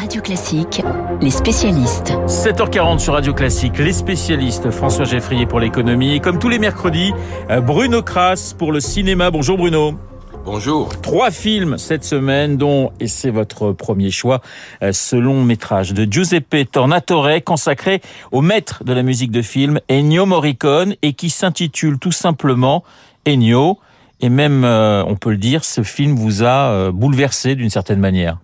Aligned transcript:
Radio 0.00 0.22
Classique, 0.22 0.80
les 1.20 1.30
spécialistes. 1.30 2.14
7h40 2.26 3.00
sur 3.00 3.12
Radio 3.12 3.34
Classique, 3.34 3.76
les 3.76 3.92
spécialistes. 3.92 4.70
François 4.70 5.04
Geffrier 5.04 5.44
pour 5.44 5.60
l'économie. 5.60 6.14
Et 6.14 6.20
comme 6.20 6.38
tous 6.38 6.48
les 6.48 6.58
mercredis, 6.58 7.12
euh, 7.50 7.60
Bruno 7.60 8.00
Kras 8.00 8.54
pour 8.56 8.72
le 8.72 8.80
cinéma. 8.80 9.30
Bonjour 9.30 9.58
Bruno. 9.58 9.92
Bonjour. 10.46 10.88
Trois 11.02 11.30
films 11.30 11.76
cette 11.76 12.02
semaine, 12.02 12.56
dont, 12.56 12.92
et 12.98 13.08
c'est 13.08 13.28
votre 13.28 13.72
premier 13.72 14.10
choix, 14.10 14.40
euh, 14.82 14.94
ce 14.94 15.16
long 15.16 15.44
métrage 15.44 15.92
de 15.92 16.10
Giuseppe 16.10 16.70
Tornatore 16.72 17.44
consacré 17.44 18.00
au 18.32 18.40
maître 18.40 18.82
de 18.84 18.94
la 18.94 19.02
musique 19.02 19.32
de 19.32 19.42
film, 19.42 19.80
Ennio 19.90 20.24
Morricone, 20.24 20.94
et 21.02 21.12
qui 21.12 21.28
s'intitule 21.28 21.98
tout 21.98 22.12
simplement 22.12 22.84
Ennio. 23.28 23.78
Et 24.22 24.30
même, 24.30 24.64
euh, 24.64 25.04
on 25.06 25.16
peut 25.16 25.30
le 25.30 25.36
dire, 25.36 25.62
ce 25.62 25.82
film 25.82 26.14
vous 26.16 26.42
a 26.42 26.90
bouleversé 26.90 27.54
d'une 27.54 27.68
certaine 27.68 28.00
manière. 28.00 28.38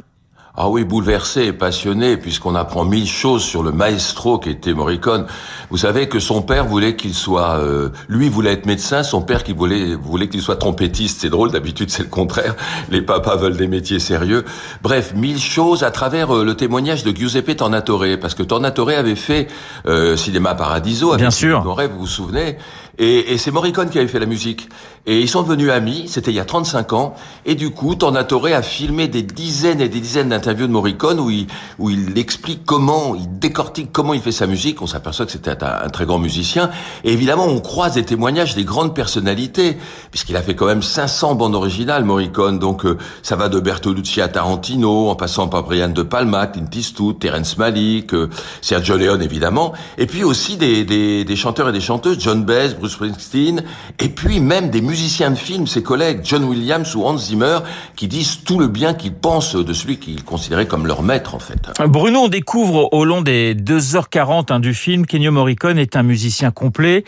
Ah 0.58 0.70
oui, 0.70 0.84
bouleversé 0.84 1.44
et 1.44 1.52
passionné, 1.52 2.16
puisqu'on 2.16 2.54
apprend 2.54 2.86
mille 2.86 3.06
choses 3.06 3.42
sur 3.42 3.62
le 3.62 3.72
maestro 3.72 4.38
qui 4.38 4.48
était 4.48 4.72
Morricone. 4.72 5.26
Vous 5.70 5.76
savez 5.76 6.08
que 6.08 6.18
son 6.18 6.40
père 6.40 6.64
voulait 6.64 6.96
qu'il 6.96 7.12
soit... 7.12 7.58
Euh, 7.58 7.90
lui 8.08 8.30
voulait 8.30 8.52
être 8.52 8.64
médecin, 8.64 9.02
son 9.02 9.20
père 9.20 9.44
qui 9.44 9.52
voulait, 9.52 9.94
voulait 9.94 10.28
qu'il 10.28 10.40
soit 10.40 10.56
trompettiste. 10.56 11.20
C'est 11.20 11.28
drôle, 11.28 11.50
d'habitude 11.50 11.90
c'est 11.90 12.04
le 12.04 12.08
contraire. 12.08 12.54
Les 12.90 13.02
papas 13.02 13.36
veulent 13.36 13.58
des 13.58 13.68
métiers 13.68 13.98
sérieux. 13.98 14.46
Bref, 14.82 15.12
mille 15.14 15.38
choses 15.38 15.82
à 15.82 15.90
travers 15.90 16.34
euh, 16.34 16.42
le 16.42 16.54
témoignage 16.54 17.04
de 17.04 17.14
Giuseppe 17.14 17.54
Tornatore, 17.54 18.18
parce 18.18 18.34
que 18.34 18.42
Tornatore 18.42 18.90
avait 18.90 19.14
fait 19.14 19.48
euh, 19.86 20.16
Cinéma 20.16 20.54
Paradiso. 20.54 21.10
Avec 21.10 21.20
Bien 21.20 21.30
sûr. 21.30 21.62
vous 21.62 21.98
vous 21.98 22.06
souvenez? 22.06 22.56
Et, 22.98 23.32
et 23.32 23.38
c'est 23.38 23.50
Morricone 23.50 23.90
qui 23.90 23.98
avait 23.98 24.08
fait 24.08 24.20
la 24.20 24.26
musique. 24.26 24.68
Et 25.08 25.20
ils 25.20 25.28
sont 25.28 25.44
devenus 25.44 25.70
amis, 25.70 26.06
c'était 26.08 26.32
il 26.32 26.34
y 26.34 26.40
a 26.40 26.44
35 26.44 26.92
ans. 26.92 27.14
Et 27.44 27.54
du 27.54 27.70
coup, 27.70 27.94
Tornatore 27.94 28.46
a 28.46 28.62
filmé 28.62 29.06
des 29.06 29.22
dizaines 29.22 29.80
et 29.80 29.88
des 29.88 30.00
dizaines 30.00 30.30
d'interviews 30.30 30.66
de 30.66 30.72
Morricone 30.72 31.20
où 31.20 31.30
il, 31.30 31.46
où 31.78 31.90
il 31.90 32.18
explique 32.18 32.64
comment, 32.64 33.14
il 33.14 33.38
décortique 33.38 33.90
comment 33.92 34.14
il 34.14 34.20
fait 34.20 34.32
sa 34.32 34.48
musique. 34.48 34.82
On 34.82 34.88
s'aperçoit 34.88 35.24
que 35.24 35.30
c'était 35.30 35.62
un, 35.62 35.88
très 35.90 36.06
grand 36.06 36.18
musicien. 36.18 36.70
Et 37.04 37.12
évidemment, 37.12 37.46
on 37.46 37.60
croise 37.60 37.94
des 37.94 38.04
témoignages 38.04 38.56
des 38.56 38.64
grandes 38.64 38.96
personnalités, 38.96 39.76
puisqu'il 40.10 40.36
a 40.36 40.42
fait 40.42 40.56
quand 40.56 40.66
même 40.66 40.82
500 40.82 41.36
bandes 41.36 41.54
originales, 41.54 42.04
Morricone. 42.04 42.58
Donc, 42.58 42.84
euh, 42.84 42.98
ça 43.22 43.36
va 43.36 43.48
de 43.48 43.60
Bertolucci 43.60 44.20
à 44.20 44.26
Tarantino, 44.26 45.08
en 45.08 45.14
passant 45.14 45.46
par 45.46 45.62
Brian 45.62 45.88
De 45.88 46.02
Palma, 46.02 46.48
Clint 46.48 46.66
Eastwood, 46.74 47.20
Terence 47.20 47.58
Malick, 47.58 48.12
euh, 48.12 48.28
Sergio 48.60 48.96
Leone, 48.96 49.22
évidemment. 49.22 49.72
Et 49.98 50.06
puis 50.06 50.24
aussi 50.24 50.56
des, 50.56 50.84
des, 50.84 51.24
des 51.24 51.36
chanteurs 51.36 51.68
et 51.68 51.72
des 51.72 51.80
chanteuses, 51.80 52.16
John 52.18 52.44
Baez, 52.44 52.74
Springsteen, 52.88 53.64
et 53.98 54.08
puis 54.08 54.40
même 54.40 54.70
des 54.70 54.80
musiciens 54.80 55.30
de 55.30 55.36
film, 55.36 55.66
ses 55.66 55.82
collègues 55.82 56.20
John 56.22 56.44
Williams 56.44 56.94
ou 56.94 57.04
Hans 57.04 57.18
Zimmer, 57.18 57.58
qui 57.96 58.08
disent 58.08 58.42
tout 58.44 58.58
le 58.58 58.68
bien 58.68 58.94
qu'ils 58.94 59.14
pensent 59.14 59.56
de 59.56 59.72
celui 59.72 59.98
qu'ils 59.98 60.24
considéraient 60.24 60.66
comme 60.66 60.86
leur 60.86 61.02
maître 61.02 61.34
en 61.34 61.38
fait. 61.38 61.70
Bruno, 61.86 62.20
on 62.20 62.28
découvre 62.28 62.92
au 62.92 63.04
long 63.04 63.22
des 63.22 63.54
2h40 63.54 64.52
hein, 64.52 64.60
du 64.60 64.74
film 64.74 65.06
qu'Ennio 65.06 65.32
Morricone 65.32 65.78
est 65.78 65.96
un 65.96 66.02
musicien 66.02 66.50
complet. 66.50 67.04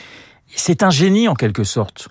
C'est 0.54 0.82
un 0.82 0.90
génie 0.90 1.28
en 1.28 1.34
quelque 1.34 1.64
sorte. 1.64 2.08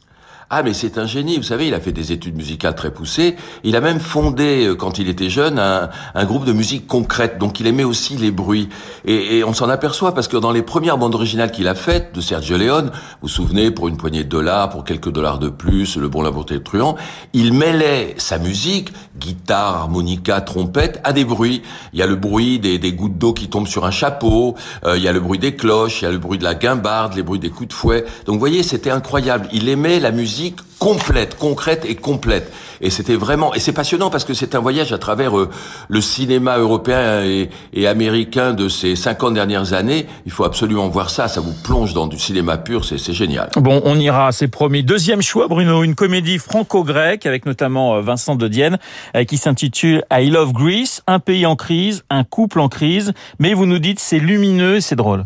Ah, 0.49 0.63
mais 0.63 0.73
c'est 0.73 0.97
un 0.97 1.05
génie. 1.05 1.35
Vous 1.35 1.43
savez, 1.43 1.67
il 1.67 1.73
a 1.73 1.81
fait 1.81 1.91
des 1.91 2.13
études 2.13 2.37
musicales 2.37 2.73
très 2.73 2.89
poussées. 2.89 3.35
Il 3.65 3.75
a 3.75 3.81
même 3.81 3.99
fondé, 3.99 4.67
euh, 4.67 4.75
quand 4.75 4.97
il 4.97 5.09
était 5.09 5.29
jeune, 5.29 5.59
un, 5.59 5.89
un 6.15 6.23
groupe 6.23 6.45
de 6.45 6.53
musique 6.53 6.87
concrète. 6.87 7.37
Donc, 7.37 7.59
il 7.59 7.67
aimait 7.67 7.83
aussi 7.83 8.15
les 8.15 8.31
bruits. 8.31 8.69
Et, 9.03 9.39
et 9.39 9.43
on 9.43 9.51
s'en 9.51 9.67
aperçoit 9.67 10.13
parce 10.13 10.29
que 10.29 10.37
dans 10.37 10.53
les 10.53 10.61
premières 10.61 10.97
bandes 10.97 11.15
originales 11.15 11.51
qu'il 11.51 11.67
a 11.67 11.75
faites 11.75 12.15
de 12.15 12.21
Sergio 12.21 12.55
Leone, 12.55 12.91
vous 12.93 13.23
vous 13.23 13.27
souvenez, 13.27 13.71
pour 13.71 13.89
une 13.89 13.97
poignée 13.97 14.23
de 14.23 14.29
dollars, 14.29 14.69
pour 14.69 14.85
quelques 14.85 15.11
dollars 15.11 15.37
de 15.37 15.49
plus, 15.49 15.97
Le 15.97 16.07
Bon, 16.07 16.21
la 16.21 16.31
Beauté, 16.31 16.63
Truand, 16.63 16.95
il 17.33 17.51
mêlait 17.51 18.15
sa 18.15 18.37
musique, 18.37 18.93
guitare, 19.19 19.75
harmonica, 19.75 20.39
trompette, 20.39 21.01
à 21.03 21.11
des 21.11 21.25
bruits. 21.25 21.61
Il 21.91 21.99
y 21.99 22.03
a 22.03 22.07
le 22.07 22.15
bruit 22.15 22.57
des, 22.57 22.79
des 22.79 22.93
gouttes 22.93 23.17
d'eau 23.17 23.33
qui 23.33 23.49
tombent 23.49 23.67
sur 23.67 23.83
un 23.83 23.91
chapeau. 23.91 24.55
Euh, 24.85 24.95
il 24.95 25.03
y 25.03 25.09
a 25.09 25.11
le 25.11 25.19
bruit 25.19 25.39
des 25.39 25.57
cloches. 25.57 26.03
Il 26.03 26.05
y 26.05 26.07
a 26.07 26.11
le 26.11 26.19
bruit 26.19 26.39
de 26.39 26.45
la 26.45 26.55
guimbarde, 26.55 27.15
les 27.15 27.23
bruits 27.23 27.39
des 27.39 27.49
coups 27.49 27.67
de 27.67 27.73
fouet. 27.73 28.05
Donc, 28.25 28.35
vous 28.35 28.39
voyez, 28.39 28.63
c'était 28.63 28.91
incroyable. 28.91 29.49
Il 29.51 29.67
aimait 29.67 29.99
la 29.99 30.11
musique 30.11 30.36
complète, 30.79 31.37
concrète 31.37 31.85
et 31.87 31.95
complète. 31.95 32.51
Et 32.81 32.89
c'était 32.89 33.15
vraiment, 33.15 33.53
et 33.53 33.59
c'est 33.59 33.71
passionnant 33.73 34.09
parce 34.09 34.23
que 34.23 34.33
c'est 34.33 34.55
un 34.55 34.59
voyage 34.59 34.93
à 34.93 34.97
travers 34.97 35.37
euh, 35.37 35.49
le 35.89 36.01
cinéma 36.01 36.57
européen 36.57 37.23
et, 37.23 37.87
américain 37.87 38.53
de 38.53 38.69
ces 38.69 38.95
50 38.95 39.33
dernières 39.33 39.73
années. 39.73 40.05
Il 40.25 40.31
faut 40.31 40.43
absolument 40.43 40.87
voir 40.89 41.09
ça, 41.09 41.27
ça 41.27 41.41
vous 41.41 41.53
plonge 41.63 41.93
dans 41.93 42.07
du 42.07 42.19
cinéma 42.19 42.57
pur, 42.57 42.85
c'est 42.85 43.13
génial. 43.13 43.49
Bon, 43.55 43.81
on 43.85 43.99
ira, 43.99 44.31
c'est 44.31 44.47
promis. 44.47 44.83
Deuxième 44.83 45.21
choix, 45.21 45.47
Bruno, 45.47 45.83
une 45.83 45.95
comédie 45.95 46.37
franco-grecque 46.37 47.25
avec 47.25 47.45
notamment 47.45 47.95
euh, 47.95 48.01
Vincent 48.01 48.35
de 48.35 48.47
Dienne 48.47 48.77
euh, 49.15 49.23
qui 49.23 49.37
s'intitule 49.37 50.03
I 50.11 50.29
Love 50.29 50.53
Greece, 50.53 51.01
un 51.07 51.19
pays 51.19 51.45
en 51.45 51.55
crise, 51.55 52.03
un 52.09 52.23
couple 52.23 52.59
en 52.59 52.69
crise, 52.69 53.13
mais 53.39 53.53
vous 53.53 53.65
nous 53.65 53.79
dites 53.79 53.99
c'est 53.99 54.19
lumineux, 54.19 54.79
c'est 54.81 54.95
drôle. 54.95 55.25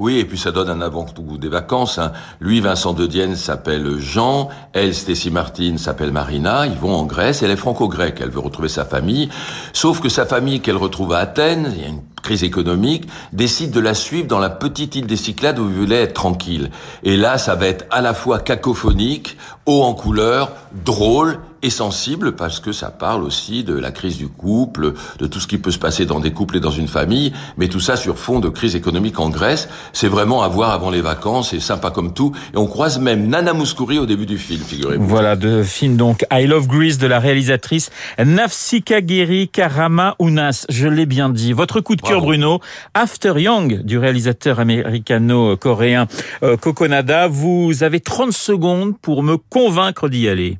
Oui, 0.00 0.16
et 0.16 0.24
puis 0.24 0.38
ça 0.38 0.50
donne 0.50 0.70
un 0.70 0.80
avant-goût 0.80 1.36
des 1.36 1.50
vacances. 1.50 1.98
Hein. 1.98 2.12
Lui, 2.40 2.60
Vincent 2.60 2.94
de 2.94 3.06
Dienne, 3.06 3.36
s'appelle 3.36 3.98
Jean. 3.98 4.48
Elle, 4.72 4.94
Stacy 4.94 5.30
Martin, 5.30 5.76
s'appelle 5.76 6.10
Marina. 6.10 6.66
Ils 6.66 6.78
vont 6.78 6.94
en 6.94 7.04
Grèce. 7.04 7.42
Elle 7.42 7.50
est 7.50 7.56
franco-grecque. 7.56 8.18
Elle 8.22 8.30
veut 8.30 8.40
retrouver 8.40 8.70
sa 8.70 8.86
famille. 8.86 9.28
Sauf 9.74 10.00
que 10.00 10.08
sa 10.08 10.24
famille 10.24 10.60
qu'elle 10.60 10.78
retrouve 10.78 11.12
à 11.12 11.18
Athènes, 11.18 11.74
il 11.76 11.82
y 11.82 11.84
a 11.84 11.88
une 11.88 12.00
crise 12.22 12.44
économique, 12.44 13.10
décide 13.34 13.72
de 13.72 13.80
la 13.80 13.92
suivre 13.92 14.26
dans 14.26 14.38
la 14.38 14.48
petite 14.48 14.94
île 14.94 15.06
des 15.06 15.16
Cyclades 15.16 15.58
où 15.58 15.68
il 15.68 15.74
voulait 15.74 16.04
être 16.04 16.14
tranquille. 16.14 16.70
Et 17.02 17.18
là, 17.18 17.36
ça 17.36 17.54
va 17.54 17.66
être 17.66 17.84
à 17.90 18.00
la 18.00 18.14
fois 18.14 18.38
cacophonique, 18.38 19.36
haut 19.66 19.82
en 19.82 19.92
couleur, 19.92 20.52
drôle 20.82 21.40
et 21.62 21.70
sensible 21.70 22.32
parce 22.32 22.60
que 22.60 22.72
ça 22.72 22.90
parle 22.90 23.22
aussi 23.22 23.64
de 23.64 23.74
la 23.74 23.90
crise 23.90 24.16
du 24.16 24.28
couple, 24.28 24.94
de 25.18 25.26
tout 25.26 25.40
ce 25.40 25.46
qui 25.46 25.58
peut 25.58 25.70
se 25.70 25.78
passer 25.78 26.06
dans 26.06 26.20
des 26.20 26.32
couples 26.32 26.56
et 26.56 26.60
dans 26.60 26.70
une 26.70 26.88
famille, 26.88 27.32
mais 27.56 27.68
tout 27.68 27.80
ça 27.80 27.96
sur 27.96 28.18
fond 28.18 28.40
de 28.40 28.48
crise 28.48 28.76
économique 28.76 29.18
en 29.20 29.28
Grèce. 29.28 29.68
C'est 29.92 30.08
vraiment 30.08 30.42
à 30.42 30.48
voir 30.48 30.70
avant 30.70 30.90
les 30.90 31.00
vacances, 31.00 31.50
c'est 31.50 31.60
sympa 31.60 31.90
comme 31.90 32.12
tout. 32.12 32.32
Et 32.54 32.56
on 32.56 32.66
croise 32.66 32.98
même 32.98 33.28
Nana 33.28 33.52
Mouskouri 33.52 33.98
au 33.98 34.06
début 34.06 34.26
du 34.26 34.38
film, 34.38 34.60
figurez-vous. 34.60 35.06
Voilà, 35.06 35.36
de 35.36 35.62
film 35.62 35.96
donc 35.96 36.24
I 36.32 36.46
Love 36.46 36.66
Greece 36.66 36.98
de 36.98 37.06
la 37.06 37.18
réalisatrice 37.18 37.90
Nafsika 38.18 39.04
Giri 39.04 39.48
Karama 39.48 40.16
Unas. 40.20 40.66
Je 40.68 40.88
l'ai 40.88 41.06
bien 41.06 41.28
dit. 41.28 41.52
Votre 41.52 41.80
coup 41.80 41.96
de 41.96 42.02
Bruno. 42.02 42.60
After 42.94 43.34
Young 43.36 43.82
du 43.82 43.98
réalisateur 43.98 44.60
américano-coréen 44.60 46.06
euh, 46.42 46.56
Kokonada. 46.56 47.28
Vous 47.28 47.82
avez 47.82 48.00
30 48.00 48.32
secondes 48.32 48.98
pour 49.00 49.22
me 49.22 49.36
convaincre 49.36 50.08
d'y 50.08 50.28
aller. 50.28 50.58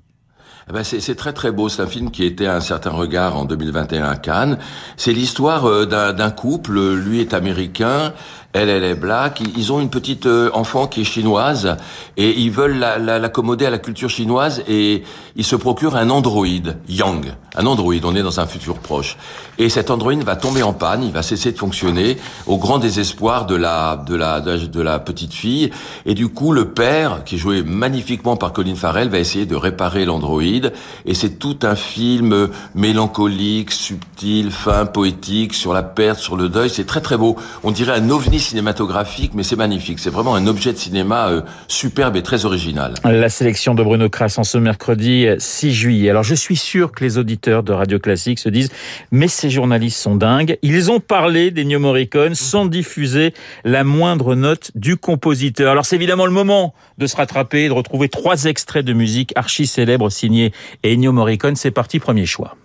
Eh 0.71 0.73
ben 0.73 0.85
c'est 0.85 1.17
très 1.17 1.33
très 1.33 1.51
beau. 1.51 1.69
C'est 1.69 1.83
un 1.83 1.89
film 1.89 2.13
qui 2.13 2.23
était 2.25 2.47
un 2.47 2.61
certain 2.61 2.91
regard 2.91 3.37
en 3.37 3.45
2021 3.45 4.09
à 4.09 4.15
Cannes. 4.15 4.57
C'est 4.97 5.13
l'histoire 5.13 5.67
euh, 5.67 5.85
d'un 5.85 6.31
couple. 6.31 6.79
Lui 6.95 7.19
est 7.21 7.35
américain, 7.35 8.13
elle, 8.53 8.69
elle 8.69 8.83
est 8.83 8.95
black. 8.95 9.43
Ils 9.57 9.73
ont 9.73 9.81
une 9.81 9.91
petite 9.91 10.27
euh, 10.27 10.51
enfant 10.55 10.87
qui 10.89 11.03
est 11.03 11.05
chinoise 11.05 11.77
et 12.17 12.39
ils 12.41 12.51
veulent 12.51 12.79
l'accommoder 12.79 13.67
à 13.67 13.71
la 13.71 13.79
culture 13.79 14.11
chinoise 14.11 14.63
et 14.67 15.05
ils 15.37 15.45
se 15.45 15.55
procurent 15.55 15.97
un 15.97 16.11
androïde, 16.11 16.79
Yang. 16.89 17.33
Un 17.57 17.67
androïde, 17.67 18.05
on 18.05 18.15
est 18.17 18.23
dans 18.23 18.41
un 18.41 18.47
futur 18.47 18.79
proche. 18.79 19.17
Et 19.59 19.69
cet 19.69 19.91
androïde 19.91 20.25
va 20.25 20.37
tomber 20.37 20.63
en 20.63 20.73
panne, 20.73 21.05
il 21.05 21.13
va 21.13 21.23
cesser 21.23 21.53
de 21.53 21.59
fonctionner 21.59 22.17
au 22.47 22.59
grand 22.59 22.79
désespoir 22.79 23.47
de 23.47 23.55
la, 23.55 23.97
de 23.97 24.17
la, 24.17 24.41
de 24.41 24.81
la 24.81 24.99
petite 24.99 25.35
fille. 25.35 25.71
Et 26.07 26.15
du 26.15 26.29
coup, 26.29 26.53
le 26.53 26.71
père, 26.71 27.23
qui 27.25 27.37
est 27.37 27.39
joué 27.39 27.63
magnifiquement 27.63 28.37
par 28.37 28.53
Colin 28.53 28.75
Farrell, 28.75 29.11
va 29.11 29.19
essayer 29.19 29.47
de 29.47 29.57
réparer 29.57 30.05
l'androïde. 30.05 30.73
Et 31.07 31.15
c'est 31.15 31.39
tout 31.39 31.59
un 31.63 31.77
film 31.77 32.49
mélancolique, 32.75 33.71
subtil, 33.71 34.51
fin, 34.51 34.87
poétique, 34.87 35.55
sur 35.55 35.73
la 35.73 35.83
perte, 35.83 36.19
sur 36.19 36.37
le 36.37 36.49
deuil. 36.49 36.71
C'est 36.71 36.87
très 36.87 37.01
très 37.01 37.17
beau. 37.17 37.37
On 37.63 37.71
dirait 37.71 37.93
un 37.93 38.11
ovni 38.11 38.40
cinématographique, 38.41 39.33
mais 39.35 39.43
c'est 39.43 39.57
magnifique. 39.57 39.99
C'est 39.99 40.11
vraiment 40.11 40.35
un 40.35 40.47
objet 40.47 40.73
de 40.73 40.79
cinéma 40.79 41.29
euh, 41.29 41.43
superbe 41.69 42.17
et 42.17 42.23
très 42.23 42.45
original. 42.45 42.95
La 43.05 43.29
sélection 43.29 43.75
de 43.75 43.83
Bruno 43.83 44.09
Kras 44.09 44.35
en 44.39 44.45
ce 44.45 44.59
mercredi 44.59 45.27
6 45.39 45.73
juillet. 45.73 46.11
Alors 46.11 46.23
je 46.23 46.35
suis 46.35 46.57
sûr 46.57 46.93
que 46.93 47.05
les 47.05 47.19
auditeurs 47.19 47.63
de 47.63 47.73
Radio 47.73 47.99
Classique 47.99 48.39
se 48.39 48.49
disent 48.49 48.71
mais 49.11 49.29
ces 49.29 49.51
journalistes 49.51 49.99
sont 49.99 50.17
dingues. 50.17 50.59
Ils 50.63 50.91
ont 50.91 51.01
parlé 51.01 51.51
d'Ennio 51.51 51.79
Morricone 51.79 52.35
sans 52.35 52.67
diffuser 52.67 53.35
la 53.65 53.85
moindre 53.85 54.35
note 54.35 54.71
du 54.75 54.97
compositeur. 54.97 55.71
Alors 55.71 55.87
c'est 55.87 55.97
évidemment 55.97 56.27
le 56.27 56.33
moment 56.33 56.75
de 56.99 57.07
se 57.07 57.17
rattraper, 57.17 57.69
de 57.69 57.73
retrouver 57.73 58.09
trois 58.09 58.45
extraits 58.45 58.85
de 58.85 58.93
musique 58.93 59.33
archi 59.37 59.67
célèbres 59.67 60.11
signés 60.11 60.53
Ennio 60.85 61.13
Morricone. 61.13 61.57
C'est 61.57 61.71
parti, 61.71 61.99
premier 61.99 62.27
choix. 62.27 62.57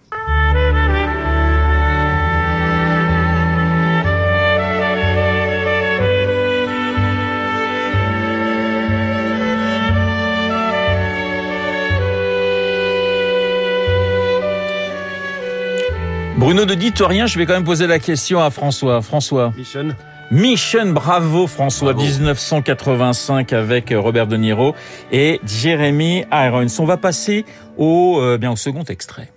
Bruno 16.45 16.63
ne 16.63 16.75
dites 16.75 16.99
rien, 16.99 17.25
je 17.25 17.39
vais 17.39 17.47
quand 17.47 17.53
même 17.53 17.63
poser 17.63 17.87
la 17.87 17.97
question 17.97 18.39
à 18.39 18.51
François. 18.51 19.01
François. 19.01 19.51
Mission. 19.57 19.87
Mission, 20.29 20.91
bravo 20.91 21.47
François, 21.47 21.95
1985 21.95 23.51
avec 23.51 23.91
Robert 23.97 24.27
De 24.27 24.37
Niro 24.37 24.75
et 25.11 25.41
Jeremy 25.43 26.23
Irons. 26.31 26.67
On 26.77 26.85
va 26.85 26.97
passer 26.97 27.45
au, 27.77 28.19
euh, 28.21 28.37
bien, 28.37 28.51
au 28.51 28.55
second 28.55 28.83
extrait. 28.83 29.31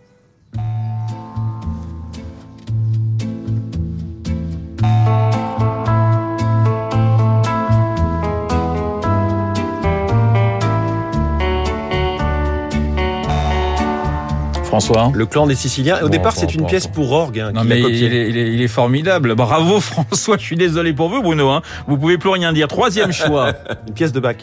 François 14.69 15.11
Le 15.15 15.25
clan 15.25 15.47
des 15.47 15.55
Siciliens. 15.55 15.97
Au 16.00 16.03
Bon, 16.05 16.09
départ, 16.11 16.35
c'est 16.37 16.55
une 16.55 16.67
pièce 16.67 16.87
pour 16.87 17.11
orgue. 17.12 17.41
hein, 17.41 17.53
Non 17.55 17.65
mais 17.65 17.81
il 17.81 18.05
est, 18.05 18.29
il 18.29 18.37
est- 18.37 18.53
il 18.53 18.61
est 18.61 18.69
formidable. 18.69 19.35
Bravo 19.35 19.81
François, 19.81 20.37
je 20.37 20.43
suis 20.44 20.56
désolé 20.56 20.93
pour 20.93 21.09
vous 21.09 21.23
Bruno. 21.23 21.49
Hein. 21.49 21.62
Vous 21.87 21.97
pouvez 21.97 22.19
plus 22.19 22.29
rien 22.29 22.53
dire. 22.53 22.69
Troisième 22.69 23.11
choix. 23.12 23.53
Une 23.88 23.94
pièce 23.94 24.12
de 24.12 24.20
Bach. 24.20 24.37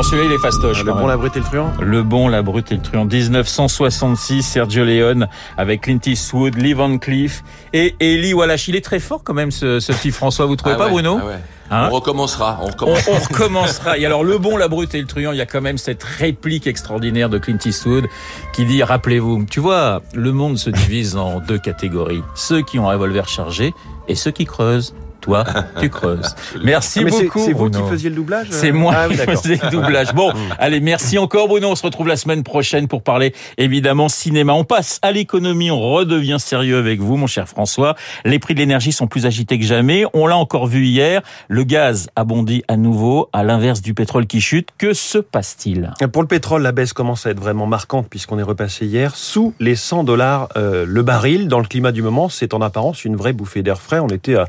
Bon 0.00 0.04
celui-là 0.04 0.28
il 0.30 0.32
est 0.32 0.38
fastoche. 0.38 0.78
Ah, 0.80 0.84
Le 0.84 0.92
bon, 0.94 0.98
même. 1.00 1.08
la 1.08 1.16
brute 1.18 1.36
et 1.36 1.40
le 1.40 1.44
truand. 1.44 1.72
Le 1.78 2.02
bon, 2.02 2.28
la 2.28 2.40
brute 2.40 2.72
et 2.72 2.76
le 2.76 2.80
truand. 2.80 3.04
1966, 3.04 4.42
Sergio 4.42 4.82
Leone 4.82 5.28
avec 5.58 5.82
Clint 5.82 5.98
Eastwood, 6.06 6.54
Lee 6.54 6.72
Van 6.72 6.96
Cleef 6.96 7.42
et 7.74 7.94
Eli 8.00 8.32
Wallach. 8.32 8.66
Il 8.68 8.76
est 8.76 8.80
très 8.80 8.98
fort 8.98 9.22
quand 9.22 9.34
même 9.34 9.50
ce, 9.50 9.78
ce 9.78 9.92
petit 9.92 10.10
François. 10.10 10.46
Vous 10.46 10.56
trouvez 10.56 10.74
Ah 10.74 10.78
pas 10.78 10.84
ouais, 10.86 10.92
Bruno 10.92 11.18
ah 11.22 11.26
ouais. 11.26 11.38
Hein 11.70 11.88
On 11.92 11.96
recommencera, 11.96 12.60
on 12.62 12.64
on, 12.64 12.70
recommence. 12.70 13.08
on 13.12 13.18
recommencera. 13.30 13.98
Et 13.98 14.06
alors, 14.06 14.24
le 14.24 14.38
bon, 14.38 14.56
la 14.56 14.68
brute 14.68 14.94
et 14.94 15.00
le 15.02 15.06
truand, 15.06 15.32
il 15.32 15.36
y 15.36 15.42
a 15.42 15.46
quand 15.46 15.60
même 15.60 15.76
cette 15.76 16.02
réplique 16.02 16.66
extraordinaire 16.66 17.28
de 17.28 17.36
Clint 17.36 17.58
Eastwood 17.62 18.06
qui 18.54 18.64
dit, 18.64 18.82
rappelez-vous, 18.82 19.44
tu 19.50 19.60
vois, 19.60 20.00
le 20.14 20.32
monde 20.32 20.56
se 20.56 20.70
divise 20.70 21.18
en 21.18 21.40
deux 21.40 21.58
catégories. 21.58 22.22
Ceux 22.34 22.62
qui 22.62 22.78
ont 22.78 22.88
un 22.88 22.94
revolver 22.94 23.28
chargé 23.28 23.74
et 24.08 24.14
ceux 24.14 24.30
qui 24.30 24.46
creusent. 24.46 24.94
Toi, 25.20 25.44
tu 25.80 25.88
creuses. 25.90 26.34
Merci 26.64 27.00
Ah, 27.06 27.10
c'est- 27.10 27.24
beaucoup. 27.24 27.38
C'est 27.44 27.52
vous 27.52 27.68
Bruno. 27.68 27.84
qui 27.84 27.90
faisiez 27.90 28.10
le 28.10 28.16
doublage 28.16 28.46
euh 28.50 28.54
C'est 28.54 28.72
moi 28.72 28.92
Ah, 28.96 29.06
oui, 29.08 29.16
qui 29.16 29.24
faisais 29.26 29.58
le 29.62 29.70
doublage. 29.70 30.12
Bon, 30.14 30.32
allez, 30.58 30.80
merci 30.80 31.18
encore 31.18 31.48
Bruno. 31.48 31.68
On 31.70 31.74
se 31.76 31.82
retrouve 31.82 32.08
la 32.08 32.16
semaine 32.16 32.42
prochaine 32.42 32.88
pour 32.88 33.02
parler 33.02 33.34
évidemment 33.58 34.08
cinéma. 34.08 34.52
On 34.54 34.64
passe 34.64 34.98
à 35.02 35.12
l'économie, 35.12 35.70
on 35.70 35.80
redevient 35.80 36.36
sérieux 36.38 36.78
avec 36.78 37.00
vous, 37.00 37.16
mon 37.16 37.26
cher 37.26 37.48
François. 37.48 37.94
Les 38.24 38.38
prix 38.38 38.54
de 38.54 38.60
l'énergie 38.60 38.92
sont 38.92 39.06
plus 39.06 39.26
agités 39.26 39.58
que 39.58 39.64
jamais. 39.64 40.04
On 40.14 40.26
l'a 40.26 40.36
encore 40.36 40.66
vu 40.66 40.84
hier. 40.86 41.22
Le 41.48 41.64
gaz 41.64 42.08
a 42.16 42.24
bondi 42.24 42.62
à 42.68 42.76
nouveau, 42.76 43.28
à 43.32 43.42
l'inverse 43.42 43.82
du 43.82 43.94
pétrole 43.94 44.26
qui 44.26 44.40
chute. 44.40 44.68
Que 44.78 44.92
se 44.94 45.18
passe-t-il? 45.18 45.92
Pour 46.12 46.22
le 46.22 46.28
pétrole, 46.28 46.62
la 46.62 46.72
baisse 46.72 46.92
commence 46.92 47.26
à 47.26 47.30
être 47.30 47.40
vraiment 47.40 47.66
marquante 47.66 48.08
puisqu'on 48.08 48.38
est 48.38 48.42
repassé 48.42 48.86
hier 48.86 49.14
sous 49.16 49.54
les 49.60 49.76
100 49.76 50.04
dollars 50.04 50.48
euh, 50.56 50.84
le 50.86 51.02
baril. 51.02 51.48
Dans 51.48 51.58
le 51.60 51.66
climat 51.66 51.92
du 51.92 52.02
moment, 52.02 52.28
c'est 52.28 52.54
en 52.54 52.60
apparence 52.60 53.04
une 53.04 53.16
vraie 53.16 53.32
bouffée 53.32 53.62
d'air 53.62 53.80
frais. 53.80 53.98
On 54.00 54.08
était 54.08 54.34
à 54.36 54.46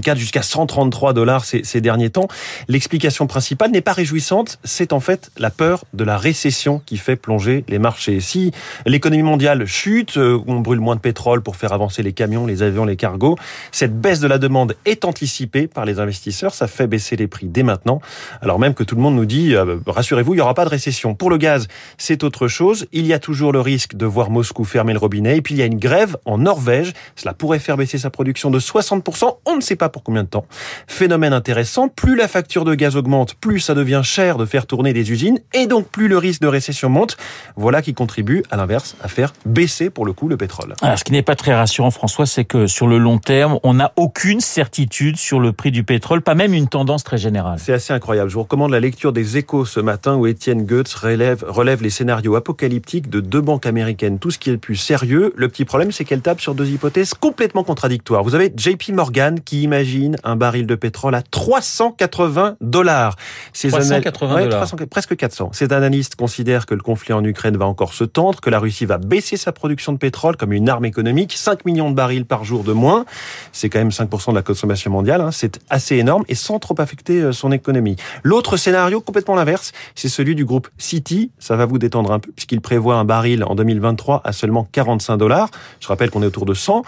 124 0.00 0.18
jusqu'à 0.18 0.42
133 0.42 1.12
dollars 1.12 1.44
ces, 1.44 1.80
derniers 1.80 2.10
temps. 2.10 2.28
L'explication 2.68 3.26
principale 3.26 3.70
n'est 3.70 3.80
pas 3.80 3.92
réjouissante, 3.92 4.58
c'est 4.64 4.92
en 4.92 5.00
fait 5.00 5.30
la 5.38 5.50
peur 5.50 5.84
de 5.92 6.04
la 6.04 6.16
récession 6.16 6.82
qui 6.84 6.96
fait 6.96 7.16
plonger 7.16 7.64
les 7.68 7.78
marchés. 7.78 8.20
Si 8.20 8.52
l'économie 8.86 9.22
mondiale 9.22 9.66
chute, 9.66 10.16
euh, 10.16 10.40
on 10.46 10.60
brûle 10.60 10.80
moins 10.80 10.96
de 10.96 11.00
pétrole 11.00 11.42
pour 11.42 11.56
faire 11.56 11.72
avancer 11.72 12.02
les 12.02 12.12
camions, 12.12 12.46
les 12.46 12.62
avions, 12.62 12.84
les 12.84 12.96
cargos, 12.96 13.36
cette 13.72 13.98
baisse 14.00 14.20
de 14.20 14.26
la 14.26 14.38
demande 14.38 14.74
est 14.84 15.04
anticipée 15.04 15.66
par 15.66 15.84
les 15.84 16.00
investisseurs, 16.00 16.54
ça 16.54 16.66
fait 16.66 16.86
baisser 16.86 17.16
les 17.16 17.26
prix 17.26 17.46
dès 17.46 17.62
maintenant, 17.62 18.00
alors 18.40 18.58
même 18.58 18.74
que 18.74 18.84
tout 18.84 18.96
le 18.96 19.02
monde 19.02 19.16
nous 19.16 19.26
dit, 19.26 19.54
euh, 19.54 19.76
rassurez-vous, 19.86 20.34
il 20.34 20.36
n'y 20.36 20.42
aura 20.42 20.54
pas 20.54 20.64
de 20.64 20.70
récession. 20.70 21.14
Pour 21.14 21.30
le 21.30 21.36
gaz, 21.36 21.68
c'est 21.98 22.24
autre 22.24 22.48
chose. 22.48 22.86
Il 22.92 23.06
y 23.06 23.12
a 23.12 23.18
toujours 23.18 23.52
le 23.52 23.60
risque 23.60 23.94
de 23.94 24.06
voir 24.06 24.30
Moscou 24.30 24.64
fermer 24.64 24.92
le 24.92 24.98
robinet. 24.98 25.36
Et 25.36 25.42
puis 25.42 25.54
il 25.54 25.58
y 25.58 25.62
a 25.62 25.66
une 25.66 25.78
grève 25.78 26.16
en 26.24 26.38
Norvège. 26.38 26.92
Cela 27.16 27.34
pourrait 27.34 27.58
faire 27.58 27.76
baisser 27.76 27.98
sa 27.98 28.10
production 28.10 28.50
de 28.50 28.58
60%. 28.58 29.38
On 29.46 29.56
ne 29.56 29.60
sait 29.60 29.76
pas 29.76 29.89
pour 29.90 30.02
combien 30.02 30.22
de 30.22 30.28
temps? 30.28 30.46
Phénomène 30.86 31.32
intéressant. 31.32 31.88
Plus 31.88 32.16
la 32.16 32.28
facture 32.28 32.64
de 32.64 32.74
gaz 32.74 32.96
augmente, 32.96 33.34
plus 33.34 33.60
ça 33.60 33.74
devient 33.74 34.00
cher 34.02 34.38
de 34.38 34.46
faire 34.46 34.66
tourner 34.66 34.92
des 34.92 35.12
usines. 35.12 35.38
Et 35.52 35.66
donc 35.66 35.88
plus 35.88 36.08
le 36.08 36.16
risque 36.16 36.40
de 36.40 36.46
récession 36.46 36.88
monte. 36.88 37.16
Voilà 37.56 37.82
qui 37.82 37.94
contribue, 37.94 38.42
à 38.50 38.56
l'inverse, 38.56 38.96
à 39.02 39.08
faire 39.08 39.32
baisser 39.44 39.90
pour 39.90 40.06
le 40.06 40.12
coup 40.12 40.28
le 40.28 40.36
pétrole. 40.36 40.74
Alors, 40.82 40.98
ce 40.98 41.04
qui 41.04 41.12
n'est 41.12 41.22
pas 41.22 41.36
très 41.36 41.54
rassurant, 41.54 41.90
François, 41.90 42.26
c'est 42.26 42.44
que 42.44 42.66
sur 42.66 42.86
le 42.86 42.98
long 42.98 43.18
terme, 43.18 43.58
on 43.62 43.74
n'a 43.74 43.92
aucune 43.96 44.40
certitude 44.40 45.16
sur 45.16 45.40
le 45.40 45.52
prix 45.52 45.70
du 45.70 45.84
pétrole, 45.84 46.22
pas 46.22 46.34
même 46.34 46.54
une 46.54 46.68
tendance 46.68 47.04
très 47.04 47.18
générale. 47.18 47.58
C'est 47.58 47.72
assez 47.72 47.92
incroyable. 47.92 48.30
Je 48.30 48.34
vous 48.34 48.42
recommande 48.42 48.70
la 48.70 48.80
lecture 48.80 49.12
des 49.12 49.36
échos 49.36 49.64
ce 49.64 49.80
matin 49.80 50.16
où 50.16 50.26
Étienne 50.26 50.64
Goetz 50.64 50.94
relève, 50.94 51.44
relève 51.46 51.82
les 51.82 51.90
scénarios 51.90 52.36
apocalyptiques 52.36 53.10
de 53.10 53.20
deux 53.20 53.40
banques 53.40 53.66
américaines. 53.66 54.18
Tout 54.18 54.30
ce 54.30 54.38
qui 54.38 54.50
est 54.50 54.52
le 54.52 54.58
plus 54.58 54.76
sérieux. 54.76 55.32
Le 55.36 55.48
petit 55.48 55.64
problème, 55.64 55.92
c'est 55.92 56.04
qu'elle 56.04 56.20
tape 56.20 56.40
sur 56.40 56.54
deux 56.54 56.68
hypothèses 56.68 57.14
complètement 57.14 57.64
contradictoires. 57.64 58.22
Vous 58.22 58.34
avez 58.34 58.52
JP 58.54 58.90
Morgan 58.90 59.40
qui 59.40 59.62
imagine 59.62 59.79
un 60.24 60.36
baril 60.36 60.66
de 60.66 60.74
pétrole 60.74 61.14
à 61.14 61.22
380 61.22 62.56
dollars. 62.60 63.16
Ces 63.52 63.68
380 63.68 64.34
Ouais, 64.34 64.44
dollars. 64.44 64.66
300 64.66 64.76
presque 64.90 65.16
400. 65.16 65.50
Ces 65.52 65.72
analystes 65.72 66.16
considèrent 66.16 66.66
que 66.66 66.74
le 66.74 66.82
conflit 66.82 67.12
en 67.14 67.24
Ukraine 67.24 67.56
va 67.56 67.66
encore 67.66 67.92
se 67.94 68.04
tendre, 68.04 68.40
que 68.40 68.50
la 68.50 68.58
Russie 68.58 68.86
va 68.86 68.98
baisser 68.98 69.36
sa 69.36 69.52
production 69.52 69.92
de 69.92 69.98
pétrole 69.98 70.36
comme 70.36 70.52
une 70.52 70.68
arme 70.68 70.84
économique. 70.84 71.34
5 71.36 71.64
millions 71.64 71.90
de 71.90 71.94
barils 71.94 72.24
par 72.24 72.44
jour 72.44 72.64
de 72.64 72.72
moins. 72.72 73.04
C'est 73.52 73.68
quand 73.68 73.78
même 73.78 73.88
5% 73.90 74.30
de 74.30 74.34
la 74.36 74.42
consommation 74.42 74.90
mondiale. 74.90 75.20
hein. 75.20 75.30
C'est 75.30 75.58
assez 75.70 75.96
énorme 75.96 76.24
et 76.28 76.34
sans 76.34 76.58
trop 76.58 76.74
affecter 76.78 77.20
euh, 77.20 77.32
son 77.32 77.52
économie. 77.52 77.96
L'autre 78.22 78.56
scénario, 78.56 79.00
complètement 79.00 79.34
l'inverse, 79.34 79.72
c'est 79.94 80.08
celui 80.08 80.34
du 80.34 80.44
groupe 80.44 80.68
Citi. 80.78 81.30
Ça 81.38 81.56
va 81.56 81.66
vous 81.66 81.78
détendre 81.78 82.12
un 82.12 82.18
peu 82.18 82.30
puisqu'il 82.32 82.60
prévoit 82.60 82.96
un 82.96 83.04
baril 83.04 83.44
en 83.44 83.54
2023 83.54 84.20
à 84.24 84.32
seulement 84.32 84.66
45 84.70 85.16
dollars. 85.16 85.48
Je 85.80 85.88
rappelle 85.88 86.10
qu'on 86.10 86.22
est 86.22 86.26
autour 86.26 86.46
de 86.46 86.54
100. 86.54 86.82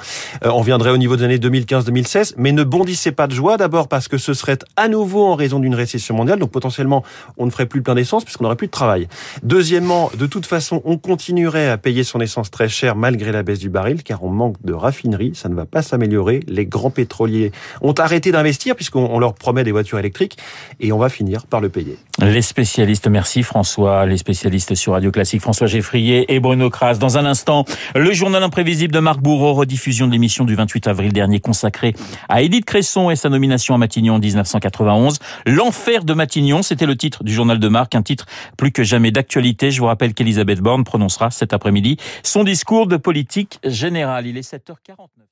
Euh, 0.45 0.51
on 0.53 0.63
viendrait 0.63 0.91
au 0.91 0.99
niveau 0.99 1.17
des 1.17 1.25
années 1.25 1.39
2015-2016, 1.39 2.35
mais 2.37 2.53
ne 2.53 2.65
bondissez 2.83 3.13
pas 3.13 3.29
de 3.29 3.33
joie 3.33 3.59
d'abord 3.59 3.87
parce 3.87 4.09
que 4.09 4.19
ce 4.19 4.35
serait 4.35 4.59
à 4.77 4.89
nouveau 4.89 5.25
en 5.25 5.37
raison 5.37 5.61
d'une 5.61 5.77
récession 5.77 6.17
mondiale. 6.17 6.41
Donc 6.41 6.51
potentiellement, 6.51 7.05
on 7.39 7.47
ne 7.47 7.51
ferait 7.53 7.67
plus 7.67 7.79
le 7.79 7.85
plein 7.85 7.95
d'essence 7.95 8.25
puisqu'on 8.25 8.43
n'aurait 8.43 8.57
plus 8.57 8.67
de 8.67 8.73
travail. 8.73 9.07
Deuxièmement, 9.45 10.11
de 10.19 10.27
toute 10.27 10.47
façon, 10.47 10.83
on 10.85 10.99
continuerait 10.99 11.69
à 11.69 11.79
payer 11.79 12.03
son 12.03 12.21
essence 12.21 12.51
très 12.51 12.69
cher 12.69 12.97
malgré 12.97 13.31
la 13.31 13.45
baisse 13.45 13.61
du 13.61 13.69
baril 13.69 14.03
car 14.03 14.25
on 14.25 14.31
manque 14.31 14.57
de 14.65 14.73
raffinerie. 14.73 15.31
Ça 15.37 15.49
ne 15.49 15.55
va 15.55 15.65
pas 15.65 15.83
s'améliorer. 15.83 16.41
Les 16.49 16.67
grands 16.67 16.91
pétroliers 16.91 17.53
ont 17.83 17.93
arrêté 17.93 18.33
d'investir 18.33 18.75
puisqu'on 18.75 19.07
on 19.13 19.21
leur 19.21 19.35
promet 19.35 19.63
des 19.63 19.71
voitures 19.71 20.01
électriques 20.01 20.37
et 20.81 20.91
on 20.91 20.99
va 20.99 21.09
finir 21.09 21.47
par 21.47 21.61
le 21.61 21.69
payer. 21.69 21.97
Les 22.19 22.43
spécialistes, 22.43 23.07
merci 23.07 23.45
François, 23.45 24.07
les 24.07 24.17
spécialistes 24.17 24.75
sur 24.75 24.95
Radio 24.95 25.13
Classique, 25.13 25.41
François 25.41 25.69
Geffrier 25.69 26.35
et 26.35 26.41
Bruno 26.41 26.69
Kras. 26.69 26.97
Dans 26.97 27.17
un 27.17 27.27
instant, 27.27 27.65
le 27.95 28.13
journal 28.13 28.43
imprévisible 28.43 28.93
de 28.93 28.99
Marc 28.99 29.21
Bourreau, 29.21 29.55
rediffusion 29.55 30.09
de 30.09 30.13
l'émission 30.13 30.45
du 30.45 30.57
28 30.57 30.89
avril 30.89 31.13
dernier 31.13 31.39
consacrée 31.39 31.95
à 32.29 32.43
Cresson 32.65 33.11
et 33.11 33.17
sa 33.17 33.29
nomination 33.29 33.75
à 33.75 33.79
Matignon 33.79 34.15
en 34.15 34.19
1991. 34.19 35.19
L'enfer 35.47 36.05
de 36.05 36.15
Matignon, 36.15 36.63
c'était 36.63 36.87
le 36.87 36.97
titre 36.97 37.25
du 37.25 37.33
journal 37.33 37.59
de 37.59 37.69
Marc, 37.69 37.95
un 37.95 38.03
titre 38.03 38.27
plus 38.57 38.73
que 38.73 38.83
jamais 38.83 39.11
d'actualité. 39.11 39.71
Je 39.71 39.81
vous 39.81 39.87
rappelle 39.87 40.15
qu'Elisabeth 40.15 40.61
Borne 40.61 40.85
prononcera 40.85 41.31
cet 41.31 41.53
après-midi 41.53 41.97
son 42.23 42.45
discours 42.45 42.87
de 42.87 42.97
politique 42.97 43.59
générale. 43.65 44.27
Il 44.27 44.37
est 44.37 44.49
7h49. 44.49 45.23